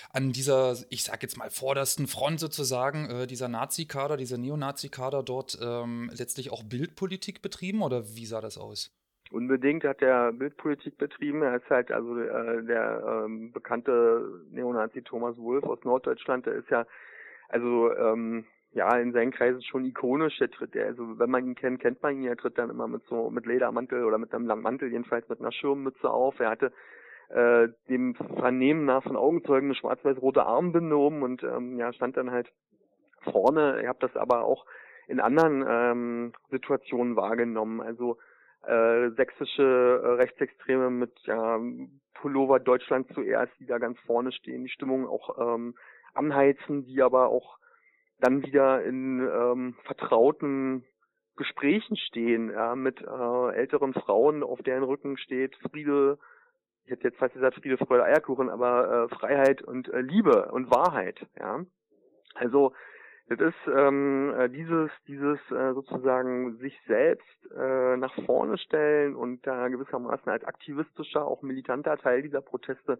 an 0.09 0.31
dieser, 0.31 0.75
ich 0.89 1.03
sag 1.03 1.21
jetzt 1.21 1.37
mal, 1.37 1.51
vordersten 1.51 2.07
Front 2.07 2.39
sozusagen, 2.39 3.07
äh, 3.07 3.27
dieser 3.27 3.49
Nazi-Kader, 3.49 4.17
dieser 4.17 4.39
Neonazi-Kader 4.39 5.21
dort 5.21 5.59
ähm, 5.61 6.09
letztlich 6.15 6.51
auch 6.51 6.63
Bildpolitik 6.63 7.43
betrieben 7.43 7.83
oder 7.83 8.15
wie 8.15 8.25
sah 8.25 8.41
das 8.41 8.57
aus? 8.57 8.91
Unbedingt 9.31 9.85
hat 9.85 10.01
er 10.01 10.33
Bildpolitik 10.33 10.97
betrieben. 10.97 11.41
Er 11.41 11.55
ist 11.55 11.69
halt 11.69 11.89
also 11.89 12.19
äh, 12.19 12.63
der 12.65 13.23
ähm, 13.25 13.53
bekannte 13.53 14.41
Neonazi 14.51 15.01
Thomas 15.03 15.37
Wolf 15.37 15.63
aus 15.63 15.83
Norddeutschland. 15.85 16.45
Der 16.45 16.55
ist 16.55 16.69
ja 16.69 16.85
also 17.47 17.95
ähm, 17.95 18.45
ja 18.73 18.93
in 18.97 19.13
seinen 19.13 19.31
Kreisen 19.31 19.61
schon 19.63 19.85
ikonisch. 19.85 20.37
Der 20.39 20.51
tritt, 20.51 20.75
der, 20.75 20.87
also 20.87 21.17
wenn 21.17 21.29
man 21.29 21.45
ihn 21.45 21.55
kennt, 21.55 21.79
kennt 21.79 22.03
man 22.03 22.17
ihn. 22.17 22.27
Er 22.27 22.35
tritt 22.35 22.57
dann 22.57 22.69
immer 22.69 22.89
mit 22.89 23.03
so 23.05 23.29
mit 23.29 23.45
Ledermantel 23.45 24.03
oder 24.03 24.17
mit 24.17 24.33
einem 24.33 24.47
langen 24.47 24.63
Mantel 24.63 24.91
jedenfalls 24.91 25.27
mit 25.29 25.39
einer 25.39 25.53
Schirmmütze 25.53 26.09
auf. 26.09 26.37
Er 26.41 26.49
hatte 26.49 26.73
äh, 27.29 27.69
dem 27.87 28.15
Vernehmen 28.15 28.83
nach 28.83 29.03
von 29.03 29.15
Augenzeugen 29.15 29.69
eine 29.69 29.75
schwarz-weiß-rote 29.75 30.45
Armbinde 30.45 30.97
um 30.97 31.23
und 31.23 31.41
ähm, 31.43 31.77
ja 31.77 31.93
stand 31.93 32.17
dann 32.17 32.31
halt 32.31 32.51
vorne. 33.23 33.79
Ich 33.81 33.87
habe 33.87 33.99
das 34.01 34.13
aber 34.17 34.43
auch 34.43 34.65
in 35.07 35.21
anderen 35.21 35.63
ähm, 35.65 36.33
Situationen 36.49 37.15
wahrgenommen. 37.15 37.79
Also 37.79 38.17
äh, 38.63 39.09
sächsische 39.11 40.01
äh, 40.03 40.07
Rechtsextreme 40.13 40.89
mit 40.89 41.13
ja, 41.23 41.59
Pullover 42.13 42.59
Deutschland 42.59 43.11
zuerst, 43.13 43.51
die 43.59 43.65
da 43.65 43.77
ganz 43.77 43.99
vorne 44.01 44.31
stehen, 44.31 44.63
die 44.63 44.69
Stimmung 44.69 45.07
auch 45.07 45.55
ähm, 45.55 45.75
anheizen, 46.13 46.85
die 46.85 47.01
aber 47.01 47.29
auch 47.29 47.57
dann 48.19 48.43
wieder 48.45 48.83
in 48.83 49.19
ähm, 49.19 49.75
vertrauten 49.83 50.85
Gesprächen 51.37 51.97
stehen, 51.97 52.51
ja, 52.51 52.75
mit 52.75 53.01
äh, 53.01 53.55
älteren 53.55 53.93
Frauen, 53.93 54.43
auf 54.43 54.61
deren 54.61 54.83
Rücken 54.83 55.17
steht 55.17 55.55
Friede, 55.55 56.19
ich 56.85 56.91
hätte 56.91 57.07
jetzt 57.07 57.17
fast 57.17 57.33
gesagt 57.33 57.55
Friede, 57.55 57.77
Freude, 57.77 58.03
Eierkuchen, 58.03 58.49
aber 58.49 59.07
äh, 59.11 59.15
Freiheit 59.15 59.61
und 59.61 59.89
äh, 59.89 60.01
Liebe 60.01 60.51
und 60.51 60.69
Wahrheit, 60.69 61.25
ja. 61.39 61.65
Also 62.35 62.73
das 63.37 63.53
ist 63.53 63.67
ähm, 63.67 64.33
äh, 64.37 64.49
dieses, 64.49 64.91
dieses 65.07 65.39
äh, 65.51 65.73
sozusagen 65.73 66.57
sich 66.57 66.77
selbst 66.85 67.51
äh, 67.55 67.97
nach 67.97 68.13
vorne 68.25 68.57
stellen 68.57 69.15
und 69.15 69.45
da 69.47 69.67
gewissermaßen 69.69 70.29
als 70.29 70.43
aktivistischer, 70.43 71.25
auch 71.25 71.41
militanter 71.41 71.97
Teil 71.97 72.21
dieser 72.21 72.41
Proteste 72.41 72.99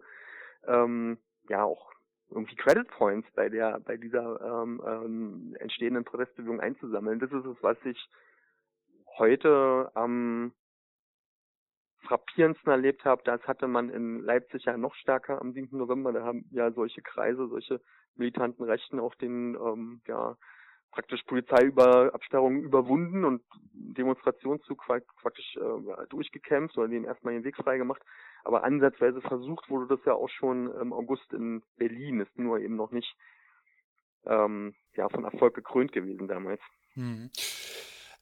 ähm, 0.66 1.18
ja 1.48 1.64
auch 1.64 1.92
irgendwie 2.30 2.56
Credit 2.56 2.88
Points 2.88 3.28
bei 3.34 3.48
der 3.48 3.80
bei 3.80 3.96
dieser 3.96 4.62
ähm, 4.62 4.82
ähm, 4.86 5.56
entstehenden 5.58 6.04
Protestbewegung 6.04 6.60
einzusammeln. 6.60 7.18
Das 7.18 7.30
ist 7.30 7.44
es, 7.44 7.56
was 7.60 7.76
ich 7.84 8.08
heute 9.18 9.90
am 9.94 10.52
frappierendsten 12.02 12.70
erlebt 12.70 13.04
habe. 13.04 13.22
Das 13.24 13.42
hatte 13.46 13.68
man 13.68 13.90
in 13.90 14.20
Leipzig 14.20 14.64
ja 14.64 14.76
noch 14.76 14.94
stärker 14.94 15.40
am 15.40 15.52
7. 15.52 15.76
November. 15.76 16.12
Da 16.12 16.22
haben 16.24 16.46
ja 16.50 16.70
solche 16.72 17.02
Kreise, 17.02 17.48
solche 17.48 17.80
militanten 18.16 18.64
Rechten 18.64 19.00
auch 19.00 19.14
den 19.14 19.54
ähm, 19.54 20.00
ja 20.06 20.36
praktisch 20.92 21.22
Polizeiüberabsperrungen 21.22 22.62
überwunden 22.62 23.24
und 23.24 23.42
Demonstrationszug 23.72 24.84
praktisch 25.22 25.56
äh, 25.56 26.06
durchgekämpft 26.08 26.76
oder 26.76 26.88
denen 26.88 27.06
erstmal 27.06 27.32
den 27.32 27.44
Weg 27.44 27.56
frei 27.56 27.78
gemacht. 27.78 28.02
Aber 28.44 28.62
ansatzweise 28.62 29.20
versucht 29.22 29.70
wurde 29.70 29.96
das 29.96 30.04
ja 30.04 30.12
auch 30.12 30.28
schon 30.28 30.70
im 30.80 30.92
August 30.92 31.32
in 31.32 31.62
Berlin, 31.76 32.20
ist 32.20 32.38
nur 32.38 32.60
eben 32.60 32.76
noch 32.76 32.92
nicht 32.92 33.16
ähm, 34.26 34.74
ja 34.94 35.08
von 35.08 35.24
Erfolg 35.24 35.54
gekrönt 35.54 35.92
gewesen 35.92 36.28
damals. 36.28 36.60
Hm. 36.94 37.30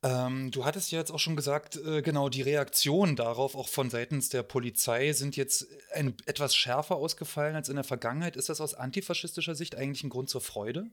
Ähm, 0.02 0.50
du 0.50 0.64
hattest 0.64 0.92
ja 0.92 0.98
jetzt 0.98 1.10
auch 1.10 1.18
schon 1.18 1.36
gesagt, 1.36 1.76
äh, 1.76 2.00
genau, 2.00 2.30
die 2.30 2.40
Reaktionen 2.40 3.16
darauf, 3.16 3.54
auch 3.54 3.68
von 3.68 3.90
seitens 3.90 4.30
der 4.30 4.42
Polizei, 4.42 5.12
sind 5.12 5.36
jetzt 5.36 5.66
ein, 5.92 6.16
etwas 6.26 6.56
schärfer 6.56 6.96
ausgefallen 6.96 7.54
als 7.54 7.68
in 7.68 7.74
der 7.74 7.84
Vergangenheit. 7.84 8.36
Ist 8.36 8.48
das 8.48 8.62
aus 8.62 8.74
antifaschistischer 8.74 9.54
Sicht 9.54 9.76
eigentlich 9.76 10.02
ein 10.02 10.08
Grund 10.10 10.30
zur 10.30 10.40
Freude? 10.40 10.90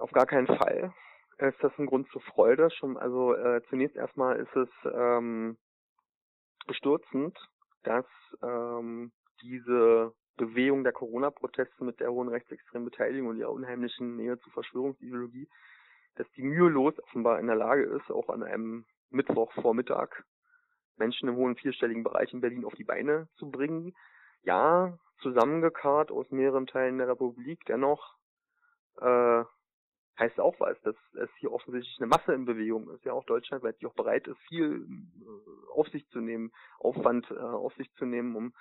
Auf 0.00 0.10
gar 0.10 0.26
keinen 0.26 0.48
Fall 0.48 0.92
ist 1.38 1.62
das 1.62 1.72
ein 1.78 1.86
Grund 1.86 2.08
zur 2.10 2.20
Freude. 2.22 2.70
Schon, 2.70 2.96
also 2.96 3.34
äh, 3.34 3.62
zunächst 3.68 3.96
erstmal 3.96 4.36
ist 4.36 4.56
es 4.56 4.68
ähm, 4.92 5.56
bestürzend, 6.66 7.36
dass 7.82 8.06
ähm, 8.42 9.12
diese 9.42 10.12
Bewegung 10.36 10.82
der 10.82 10.92
Corona-Proteste 10.92 11.84
mit 11.84 12.00
der 12.00 12.10
hohen 12.10 12.28
rechtsextremen 12.28 12.90
Beteiligung 12.90 13.28
und 13.28 13.38
ihrer 13.38 13.52
unheimlichen 13.52 14.16
Nähe 14.16 14.38
zur 14.40 14.52
Verschwörungsideologie, 14.52 15.48
dass 16.16 16.30
die 16.32 16.42
mühelos 16.42 16.98
offenbar 17.02 17.40
in 17.40 17.46
der 17.46 17.56
Lage 17.56 17.84
ist, 17.84 18.10
auch 18.10 18.28
an 18.28 18.42
einem 18.42 18.84
Mittwochvormittag 19.10 20.10
Menschen 20.96 21.28
im 21.28 21.36
hohen 21.36 21.56
vierstelligen 21.56 22.04
Bereich 22.04 22.32
in 22.32 22.40
Berlin 22.40 22.64
auf 22.64 22.74
die 22.74 22.84
Beine 22.84 23.28
zu 23.36 23.50
bringen. 23.50 23.94
Ja, 24.42 24.98
zusammengekarrt 25.20 26.10
aus 26.10 26.30
mehreren 26.30 26.66
Teilen 26.66 26.98
der 26.98 27.08
Republik, 27.08 27.64
dennoch 27.66 28.16
äh, 29.00 29.44
heißt 30.18 30.38
auch 30.38 30.58
was, 30.60 30.80
dass 30.82 30.96
es 31.14 31.30
hier 31.38 31.52
offensichtlich 31.52 31.96
eine 31.98 32.08
Masse 32.08 32.32
in 32.34 32.44
Bewegung 32.44 32.88
ist, 32.90 33.04
ja 33.04 33.12
auch 33.12 33.24
deutschlandweit, 33.24 33.80
die 33.80 33.86
auch 33.86 33.94
bereit 33.94 34.26
ist, 34.28 34.38
viel 34.48 34.86
äh, 34.86 35.72
auf 35.72 35.88
sich 35.88 36.06
zu 36.08 36.20
nehmen, 36.20 36.52
Aufwand 36.78 37.30
äh, 37.30 37.34
auf 37.34 37.74
sich 37.74 37.92
zu 37.94 38.04
nehmen, 38.04 38.36
um 38.36 38.54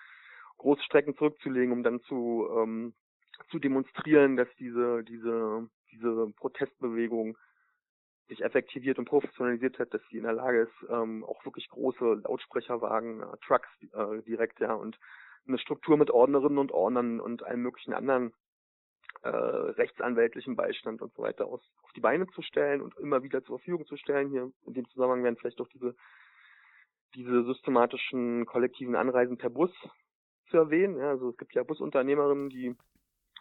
große 0.58 0.84
Strecken 0.84 1.16
zurückzulegen, 1.16 1.74
um 1.74 1.84
dann 1.84 2.02
zu 2.02 2.48
ähm, 2.56 2.94
zu 3.50 3.60
demonstrieren, 3.60 4.38
dass 4.38 4.48
diese 4.58 5.04
diese 5.04 5.68
diese 5.94 6.32
Protestbewegung 6.38 7.38
sich 8.28 8.42
effektiviert 8.42 9.00
und 9.00 9.06
professionalisiert 9.06 9.80
hat, 9.80 9.94
dass 9.94 10.02
sie 10.10 10.18
in 10.18 10.24
der 10.24 10.34
Lage 10.34 10.62
ist, 10.62 10.90
ähm, 10.90 11.24
auch 11.24 11.44
wirklich 11.46 11.70
große 11.70 12.22
Lautsprecherwagen, 12.24 13.22
äh, 13.22 13.38
Trucks 13.46 13.70
äh, 13.94 14.22
direkt, 14.24 14.60
ja, 14.60 14.74
und 14.74 14.98
eine 15.48 15.58
Struktur 15.58 15.98
mit 15.98 16.10
Ordnerinnen 16.10 16.58
und 16.58 16.72
Ordnern 16.72 17.20
und 17.20 17.44
allen 17.44 17.62
möglichen 17.62 17.94
anderen 17.94 18.34
äh, 19.24 19.30
rechtsanwältlichen 19.30 20.56
Beistand 20.56 21.02
und 21.02 21.14
so 21.14 21.24
weiter 21.24 21.48
aus, 21.48 21.62
auf 21.84 21.92
die 21.94 22.02
Beine 22.02 22.28
zu 22.28 22.42
stellen 22.42 22.82
und 22.82 22.98
immer 22.98 23.24
wieder 23.24 23.44
zur 23.44 23.60
Verfügung 23.60 23.86
zu 23.86 23.98
stellen. 23.98 24.30
Hier 24.30 24.52
in 24.66 24.74
dem 24.74 24.88
Zusammenhang 24.90 25.24
werden 25.24 25.38
vielleicht 25.38 25.60
auch 25.60 25.68
diese, 25.70 25.96
diese 27.16 27.44
systematischen 27.44 28.46
kollektiven 28.46 28.96
Anreisen 28.96 29.38
per 29.38 29.50
Bus 29.50 29.72
zu 30.50 30.58
erwähnen. 30.58 30.98
Ja, 30.98 31.10
also 31.10 31.30
es 31.30 31.38
gibt 31.38 31.54
ja 31.54 31.64
Busunternehmerinnen, 31.64 32.50
die 32.50 32.76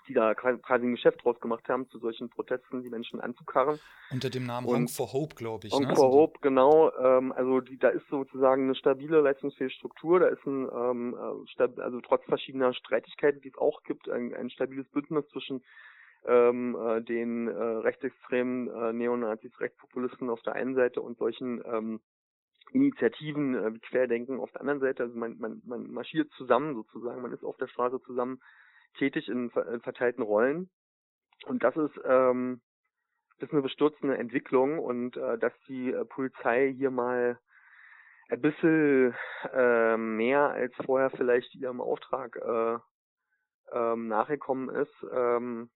die 0.09 0.15
da 0.15 0.35
quasi 0.35 0.87
ein 0.87 0.93
Geschäft 0.93 1.25
draus 1.25 1.39
gemacht 1.41 1.69
haben, 1.69 1.89
zu 1.89 1.99
solchen 1.99 2.29
Protesten 2.29 2.83
die 2.83 2.91
Menschen 2.91 3.21
anzukarren. 3.21 3.79
Unter 4.11 4.31
dem 4.31 4.47
Namen 4.47 4.67
Honk 4.67 4.91
for 4.91 5.13
Hope, 5.13 5.35
glaube 5.35 5.67
ich. 5.67 5.73
Honk 5.73 5.89
ne? 5.89 5.95
for 5.95 6.07
also 6.07 6.19
Hope, 6.19 6.39
genau. 6.41 6.93
Ähm, 6.99 7.33
also 7.33 7.61
die, 7.61 7.79
da 7.79 7.89
ist 7.89 8.07
sozusagen 8.09 8.65
eine 8.65 8.75
stabile, 8.75 9.21
leistungsfähige 9.21 9.75
Struktur. 9.75 10.21
Da 10.21 10.29
ist 10.29 10.45
ein, 10.47 10.69
ähm, 10.73 11.17
äh, 11.59 11.81
also 11.81 12.01
trotz 12.01 12.25
verschiedener 12.25 12.75
Streitigkeiten, 12.75 13.41
die 13.41 13.49
es 13.49 13.59
auch 13.59 13.83
gibt, 13.85 14.09
ein, 14.09 14.35
ein 14.35 14.51
stabiles 14.51 14.89
Bündnis 14.89 15.27
zwischen 15.29 15.63
ähm, 16.27 16.77
äh, 16.77 17.03
den 17.03 17.49
äh, 17.49 17.53
rechtsextremen 17.53 18.69
äh, 18.69 18.93
Neonazis, 18.93 19.59
Rechtspopulisten 19.61 20.31
auf 20.31 20.43
der 20.43 20.55
einen 20.55 20.75
Seite 20.75 21.01
und 21.01 21.19
solchen 21.19 21.63
ähm, 21.67 22.01
Initiativen 22.73 23.55
äh, 23.55 23.75
wie 23.75 23.81
Querdenken 23.81 24.41
auf 24.41 24.51
der 24.53 24.61
anderen 24.61 24.81
Seite. 24.81 25.05
Also 25.05 25.17
man, 25.17 25.39
man, 25.39 25.63
man 25.65 25.91
marschiert 25.91 26.31
zusammen 26.37 26.75
sozusagen, 26.75 27.23
man 27.23 27.33
ist 27.33 27.45
auf 27.45 27.57
der 27.57 27.69
Straße 27.69 28.01
zusammen 28.03 28.41
tätig 28.95 29.29
in, 29.29 29.51
in 29.51 29.81
verteilten 29.81 30.23
Rollen. 30.23 30.71
Und 31.47 31.63
das 31.63 31.77
ist, 31.77 32.01
ähm, 32.05 32.61
das 33.39 33.49
ist 33.49 33.53
eine 33.53 33.63
bestürzende 33.63 34.17
Entwicklung 34.17 34.79
und 34.79 35.17
äh, 35.17 35.39
dass 35.39 35.53
die 35.69 35.91
äh, 35.91 36.05
Polizei 36.05 36.73
hier 36.73 36.91
mal 36.91 37.39
ein 38.29 38.41
bisschen 38.41 39.15
äh, 39.53 39.97
mehr 39.97 40.51
als 40.51 40.75
vorher 40.87 41.11
vielleicht 41.11 41.55
ihrem 41.55 41.81
Auftrag 41.81 42.37
äh, 42.37 42.79
ähm, 43.73 44.09
nachgekommen 44.09 44.69
ist, 44.71 45.07
ähm, 45.13 45.71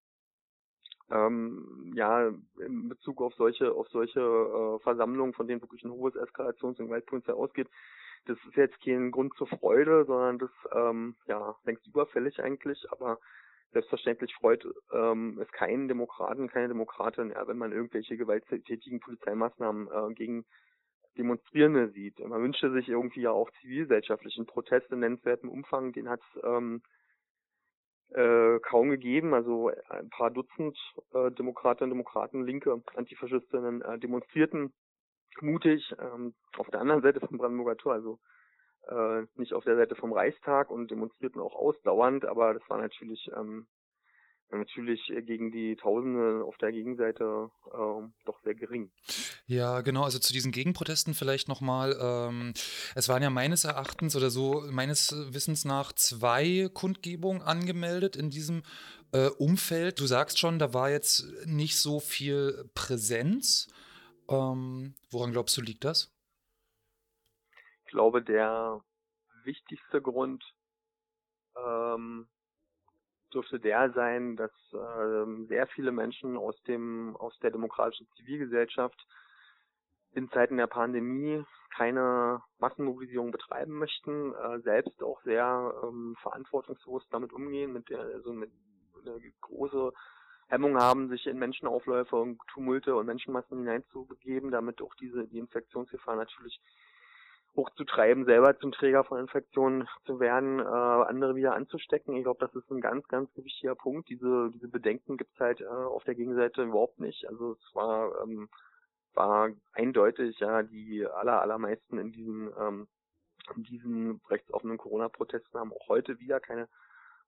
ähm, 1.11 1.93
ja, 1.95 2.29
in 2.59 2.89
Bezug 2.89 3.23
auf 3.23 3.35
solche, 3.35 3.73
auf 3.73 3.89
solche 3.89 4.21
äh, 4.21 4.83
Versammlungen, 4.83 5.35
von 5.35 5.47
denen 5.47 5.63
wirklich 5.63 5.85
ein 5.85 5.93
hohes 5.93 6.15
Eskalations- 6.15 6.79
und 6.79 6.87
Gewaltpotenzial 6.87 7.37
ausgeht, 7.37 7.69
das 8.27 8.39
ist 8.47 8.57
jetzt 8.57 8.81
kein 8.85 9.11
Grund 9.11 9.35
zur 9.37 9.47
Freude, 9.47 10.05
sondern 10.05 10.39
das 10.39 10.51
ähm, 10.75 11.17
ja 11.27 11.57
längst 11.65 11.87
überfällig 11.87 12.43
eigentlich, 12.43 12.85
aber 12.91 13.19
selbstverständlich 13.73 14.35
freut 14.35 14.67
ähm, 14.93 15.39
es 15.41 15.51
keinen 15.53 15.89
Demokraten, 15.89 16.49
keine 16.49 16.69
Demokratin, 16.69 17.31
ja, 17.31 17.47
wenn 17.47 17.59
man 17.59 17.73
irgendwelche 17.73 18.17
gewalttätigen 18.17 19.01
Polizeimaßnahmen 19.01 19.89
äh, 19.89 20.15
gegen 20.15 20.45
Demonstrierende 21.19 21.91
sieht. 21.91 22.19
Man 22.21 22.43
wünschte 22.43 22.71
sich 22.73 22.89
irgendwie 22.89 23.23
ja 23.23 23.31
auch 23.31 23.51
zivilgesellschaftlichen 23.61 24.47
Protest 24.47 24.91
in 24.93 25.01
nennenswertem 25.01 25.49
Umfang, 25.49 25.93
den 25.93 26.09
hat 26.09 26.21
es 26.21 26.43
ähm, 26.45 26.83
äh, 28.11 28.59
kaum 28.61 28.91
gegeben. 28.91 29.35
Also 29.35 29.71
ein 29.89 30.11
paar 30.11 30.31
Dutzend 30.31 30.79
äh, 31.13 31.31
Demokratinnen, 31.33 31.91
Demokraten, 31.91 32.45
Linke, 32.45 32.83
Antifaschistinnen 32.95 33.83
äh, 33.83 33.99
demonstrierten 33.99 34.73
mutig 35.43 35.95
ähm, 35.99 36.35
auf 36.57 36.69
der 36.69 36.81
anderen 36.81 37.03
Seite 37.03 37.21
vom 37.21 37.39
Brandenburger 37.39 37.77
Tor, 37.77 37.95
also 37.95 38.19
äh, 38.89 39.27
nicht 39.35 39.53
auf 39.53 39.65
der 39.65 39.77
Seite 39.77 39.97
vom 39.97 40.13
Reichstag 40.13 40.71
und 40.71 40.91
demonstrierten 40.91 41.41
auch 41.41 41.55
ausdauernd, 41.55 42.25
aber 42.25 42.55
das 42.55 42.63
war 42.69 42.79
natürlich 42.79 43.31
ähm, 43.37 43.67
natürlich 44.51 45.01
gegen 45.27 45.51
die 45.51 45.77
Tausende 45.77 46.45
auf 46.45 46.57
der 46.59 46.71
Gegenseite 46.73 47.51
äh, 47.67 48.09
doch 48.25 48.41
sehr 48.45 48.55
gering. 48.55 48.91
Ja, 49.47 49.81
genau. 49.81 50.05
Also 50.05 50.19
zu 50.19 50.33
diesen 50.33 50.53
Gegenprotesten 50.53 51.15
vielleicht 51.15 51.49
nochmal. 51.49 51.97
Ähm, 52.01 52.53
es 52.95 53.09
waren 53.09 53.23
ja 53.23 53.31
meines 53.31 53.65
Erachtens 53.65 54.17
oder 54.17 54.31
so 54.31 54.65
meines 54.71 55.15
Wissens 55.33 55.65
nach 55.65 55.93
zwei 55.93 56.69
Kundgebungen 56.73 57.43
angemeldet 57.43 58.17
in 58.17 58.31
diesem 58.31 58.63
äh, 59.13 59.29
Umfeld. 59.29 60.01
Du 60.01 60.07
sagst 60.07 60.39
schon, 60.39 60.59
da 60.59 60.75
war 60.75 60.91
jetzt 60.91 61.27
nicht 61.47 61.79
so 61.79 62.01
viel 62.01 62.69
Präsenz. 62.75 63.69
Ähm, 64.29 64.95
woran 65.11 65.33
glaubst 65.33 65.57
du, 65.57 65.63
liegt 65.63 65.85
das? 65.85 66.13
Ich 67.85 67.91
glaube, 67.93 68.23
der 68.23 68.81
wichtigste 69.45 70.03
Grund 70.03 70.45
ähm, 71.57 72.27
dürfte 73.33 73.61
der 73.61 73.93
sein, 73.93 74.37
dass 74.37 74.53
ähm, 74.73 75.47
sehr 75.49 75.67
viele 75.69 75.93
Menschen 75.93 76.37
aus 76.37 76.61
dem 76.65 77.17
aus 77.17 77.39
der 77.41 77.51
demokratischen 77.51 78.09
Zivilgesellschaft 78.17 79.07
in 80.13 80.31
Zeiten 80.31 80.57
der 80.57 80.67
Pandemie 80.67 81.45
keine 81.77 82.43
Massenmobilisierung 82.59 83.31
betreiben 83.31 83.79
möchten, 83.79 84.35
äh, 84.35 84.61
selbst 84.61 85.03
auch 85.03 85.21
sehr 85.23 85.75
ähm, 85.85 86.17
verantwortungsbewusst 86.23 87.07
damit 87.11 87.33
umgehen, 87.33 87.73
mit 87.73 87.89
der 87.91 88.01
also 88.01 88.33
mit 88.33 88.51
eine 89.05 89.21
große 89.43 89.93
Hemmung 90.49 90.77
haben, 90.77 91.09
sich 91.09 91.27
in 91.27 91.39
Menschenaufläufe 91.39 92.17
und 92.17 92.39
Tumulte 92.53 92.95
und 92.95 93.07
Menschenmassen 93.07 93.59
hineinzubegeben, 93.59 94.51
damit 94.51 94.81
auch 94.81 94.95
diese 94.95 95.27
die 95.27 95.39
Infektionsgefahr 95.39 96.17
natürlich 96.17 96.61
hochzutreiben, 97.57 98.27
selber 98.27 98.59
zum 98.59 98.71
Träger 98.71 99.03
von 99.05 99.19
Infektionen 99.19 99.89
zu 100.05 100.21
werden, 100.21 100.61
äh, 100.61 100.63
andere 100.63 101.35
wieder 101.35 101.55
anzustecken. 101.55 102.15
Ich 102.15 102.23
glaube, 102.23 102.39
das 102.39 102.55
ist 102.55 102.71
ein 102.71 102.81
ganz, 102.81 103.09
ganz 103.09 103.31
wichtiger 103.37 103.75
Punkt. 103.75 104.09
Diese, 104.09 104.51
diese 104.53 104.69
Bedenken 104.69 105.17
gibt's 105.17 105.41
halt 105.41 105.63
äh, 105.63 105.67
auf 105.67 106.05
der 106.05 106.15
Gegenseite 106.15 106.63
überhaupt 106.63 107.01
nicht. 107.01 107.27
Also 107.29 107.53
es 107.53 107.75
war, 107.75 108.23
ähm, 108.23 108.49
war 109.15 109.51
eindeutig, 109.73 110.39
ja, 110.39 110.63
die 110.63 111.07
aller, 111.07 111.41
allermeisten 111.41 111.99
in 111.99 112.13
diesen, 112.13 112.51
ähm, 112.61 112.87
in 113.57 113.63
diesen 113.63 114.21
rechtsoffenen 114.29 114.77
Corona-Protesten 114.77 115.59
haben 115.59 115.73
auch 115.73 115.89
heute 115.89 116.21
wieder 116.21 116.41
keine 116.41 116.69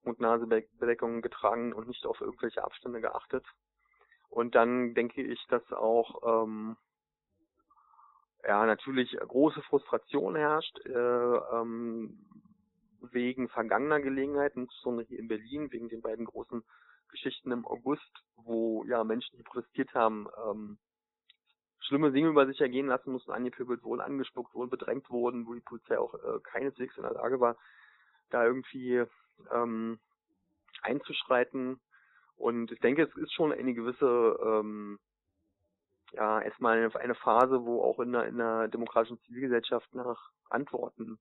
Mund-Nase-Bedeckungen 0.09 1.23
getragen 1.23 1.73
und 1.73 1.89
nicht 1.89 2.05
auf 2.07 2.21
irgendwelche 2.21 2.65
Abstände 2.65 3.01
geachtet. 3.01 3.45
Und 4.29 4.55
dann 4.55 4.95
denke 4.95 5.23
ich, 5.23 5.45
dass 5.49 5.63
auch 5.73 6.45
ähm, 6.45 6.77
ja 8.45 8.67
natürlich 8.67 9.17
große 9.17 9.63
Frustration 9.63 10.37
herrscht 10.37 10.79
äh, 10.87 10.93
ähm, 10.93 12.27
wegen 13.13 13.49
vergangener 13.49 14.01
Gelegenheiten, 14.01 14.63
insbesondere 14.63 15.07
hier 15.07 15.19
in 15.19 15.29
Berlin, 15.29 15.73
wegen 15.73 15.89
den 15.89 16.03
beiden 16.03 16.25
großen 16.25 16.63
Geschichten 17.09 17.53
im 17.53 17.67
August, 17.67 18.11
wo 18.37 18.85
ja 18.85 19.05
Menschen, 19.05 19.37
die 19.37 19.43
protestiert 19.43 19.95
haben, 19.95 20.29
ähm, 20.47 20.79
schlimme 21.81 22.13
Dinge 22.13 22.29
über 22.29 22.47
sich 22.47 22.61
ergehen 22.61 22.87
lassen 22.87 23.13
mussten, 23.13 23.33
angepöbelt 23.33 23.83
wurden, 23.83 24.01
angespuckt 24.01 24.55
wurden, 24.55 24.71
bedrängt 24.71 25.09
wurden, 25.11 25.47
wo 25.47 25.55
die 25.55 25.61
Polizei 25.61 25.99
auch 25.99 26.15
äh, 26.15 26.41
keineswegs 26.43 26.97
in 26.97 27.05
der 27.05 27.15
Lage 27.15 27.41
war, 27.41 27.57
da 28.31 28.45
irgendwie 28.45 29.05
ähm, 29.53 29.99
einzuschreiten. 30.83 31.81
Und 32.37 32.71
ich 32.71 32.81
denke, 32.81 33.03
es 33.03 33.17
ist 33.17 33.33
schon 33.33 33.53
eine 33.53 33.75
gewisse 33.75 34.39
ähm, 34.43 34.99
ja, 36.13 36.41
erstmal 36.41 36.91
eine, 36.95 37.15
Phase, 37.15 37.65
wo 37.65 37.83
auch 37.83 37.99
in 38.01 38.13
der, 38.13 38.27
in 38.27 38.39
der 38.39 38.69
demokratischen 38.69 39.21
Zivilgesellschaft 39.23 39.93
nach 39.95 40.31
Antworten 40.49 41.19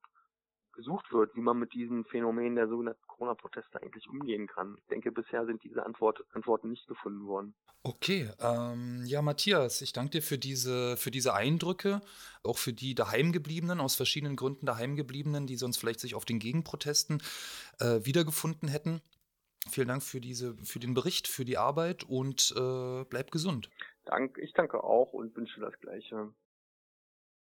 gesucht 0.78 1.12
wird, 1.12 1.36
wie 1.36 1.42
man 1.42 1.58
mit 1.58 1.74
diesem 1.74 2.06
Phänomen 2.06 2.56
der 2.56 2.70
sogenannten 2.70 3.06
Corona-Proteste 3.08 3.82
eigentlich 3.82 4.08
umgehen 4.08 4.48
kann. 4.48 4.76
Ich 4.78 4.88
denke, 4.88 5.12
bisher 5.12 5.46
sind 5.46 5.64
diese 5.64 5.86
Antwort, 5.86 6.24
Antworten 6.32 6.70
nicht 6.70 6.88
gefunden 6.88 7.26
worden. 7.26 7.54
Okay, 7.84 8.30
ähm, 8.40 9.04
ja, 9.06 9.22
Matthias, 9.22 9.82
ich 9.82 9.92
danke 9.92 10.12
dir 10.12 10.22
für 10.22 10.38
diese, 10.38 10.96
für 10.96 11.12
diese 11.12 11.34
Eindrücke, 11.34 12.02
auch 12.44 12.58
für 12.58 12.74
die 12.74 12.96
Daheimgebliebenen, 12.96 13.80
aus 13.80 13.96
verschiedenen 13.96 14.36
Gründen 14.36 14.66
Daheimgebliebenen, 14.66 15.48
die 15.48 15.58
sonst 15.58 15.78
vielleicht 15.78 16.00
sich 16.00 16.16
auf 16.16 16.26
den 16.26 16.40
Gegenprotesten 16.40 17.22
äh, 17.80 18.06
wiedergefunden 18.06 18.70
hätten. 18.70 19.02
Vielen 19.70 19.88
Dank 19.88 20.04
für, 20.04 20.22
diese, 20.22 20.56
für 20.64 20.80
den 20.80 20.94
Bericht, 20.94 21.28
für 21.28 21.44
die 21.44 21.58
Arbeit 21.58 22.04
und 22.04 22.54
äh, 22.56 23.04
bleib 23.06 23.32
gesund. 23.32 23.70
Dank, 24.06 24.38
ich 24.38 24.54
danke 24.54 24.84
auch 24.84 25.12
und 25.14 25.36
wünsche 25.36 25.60
das 25.60 25.78
Gleiche. 25.80 26.30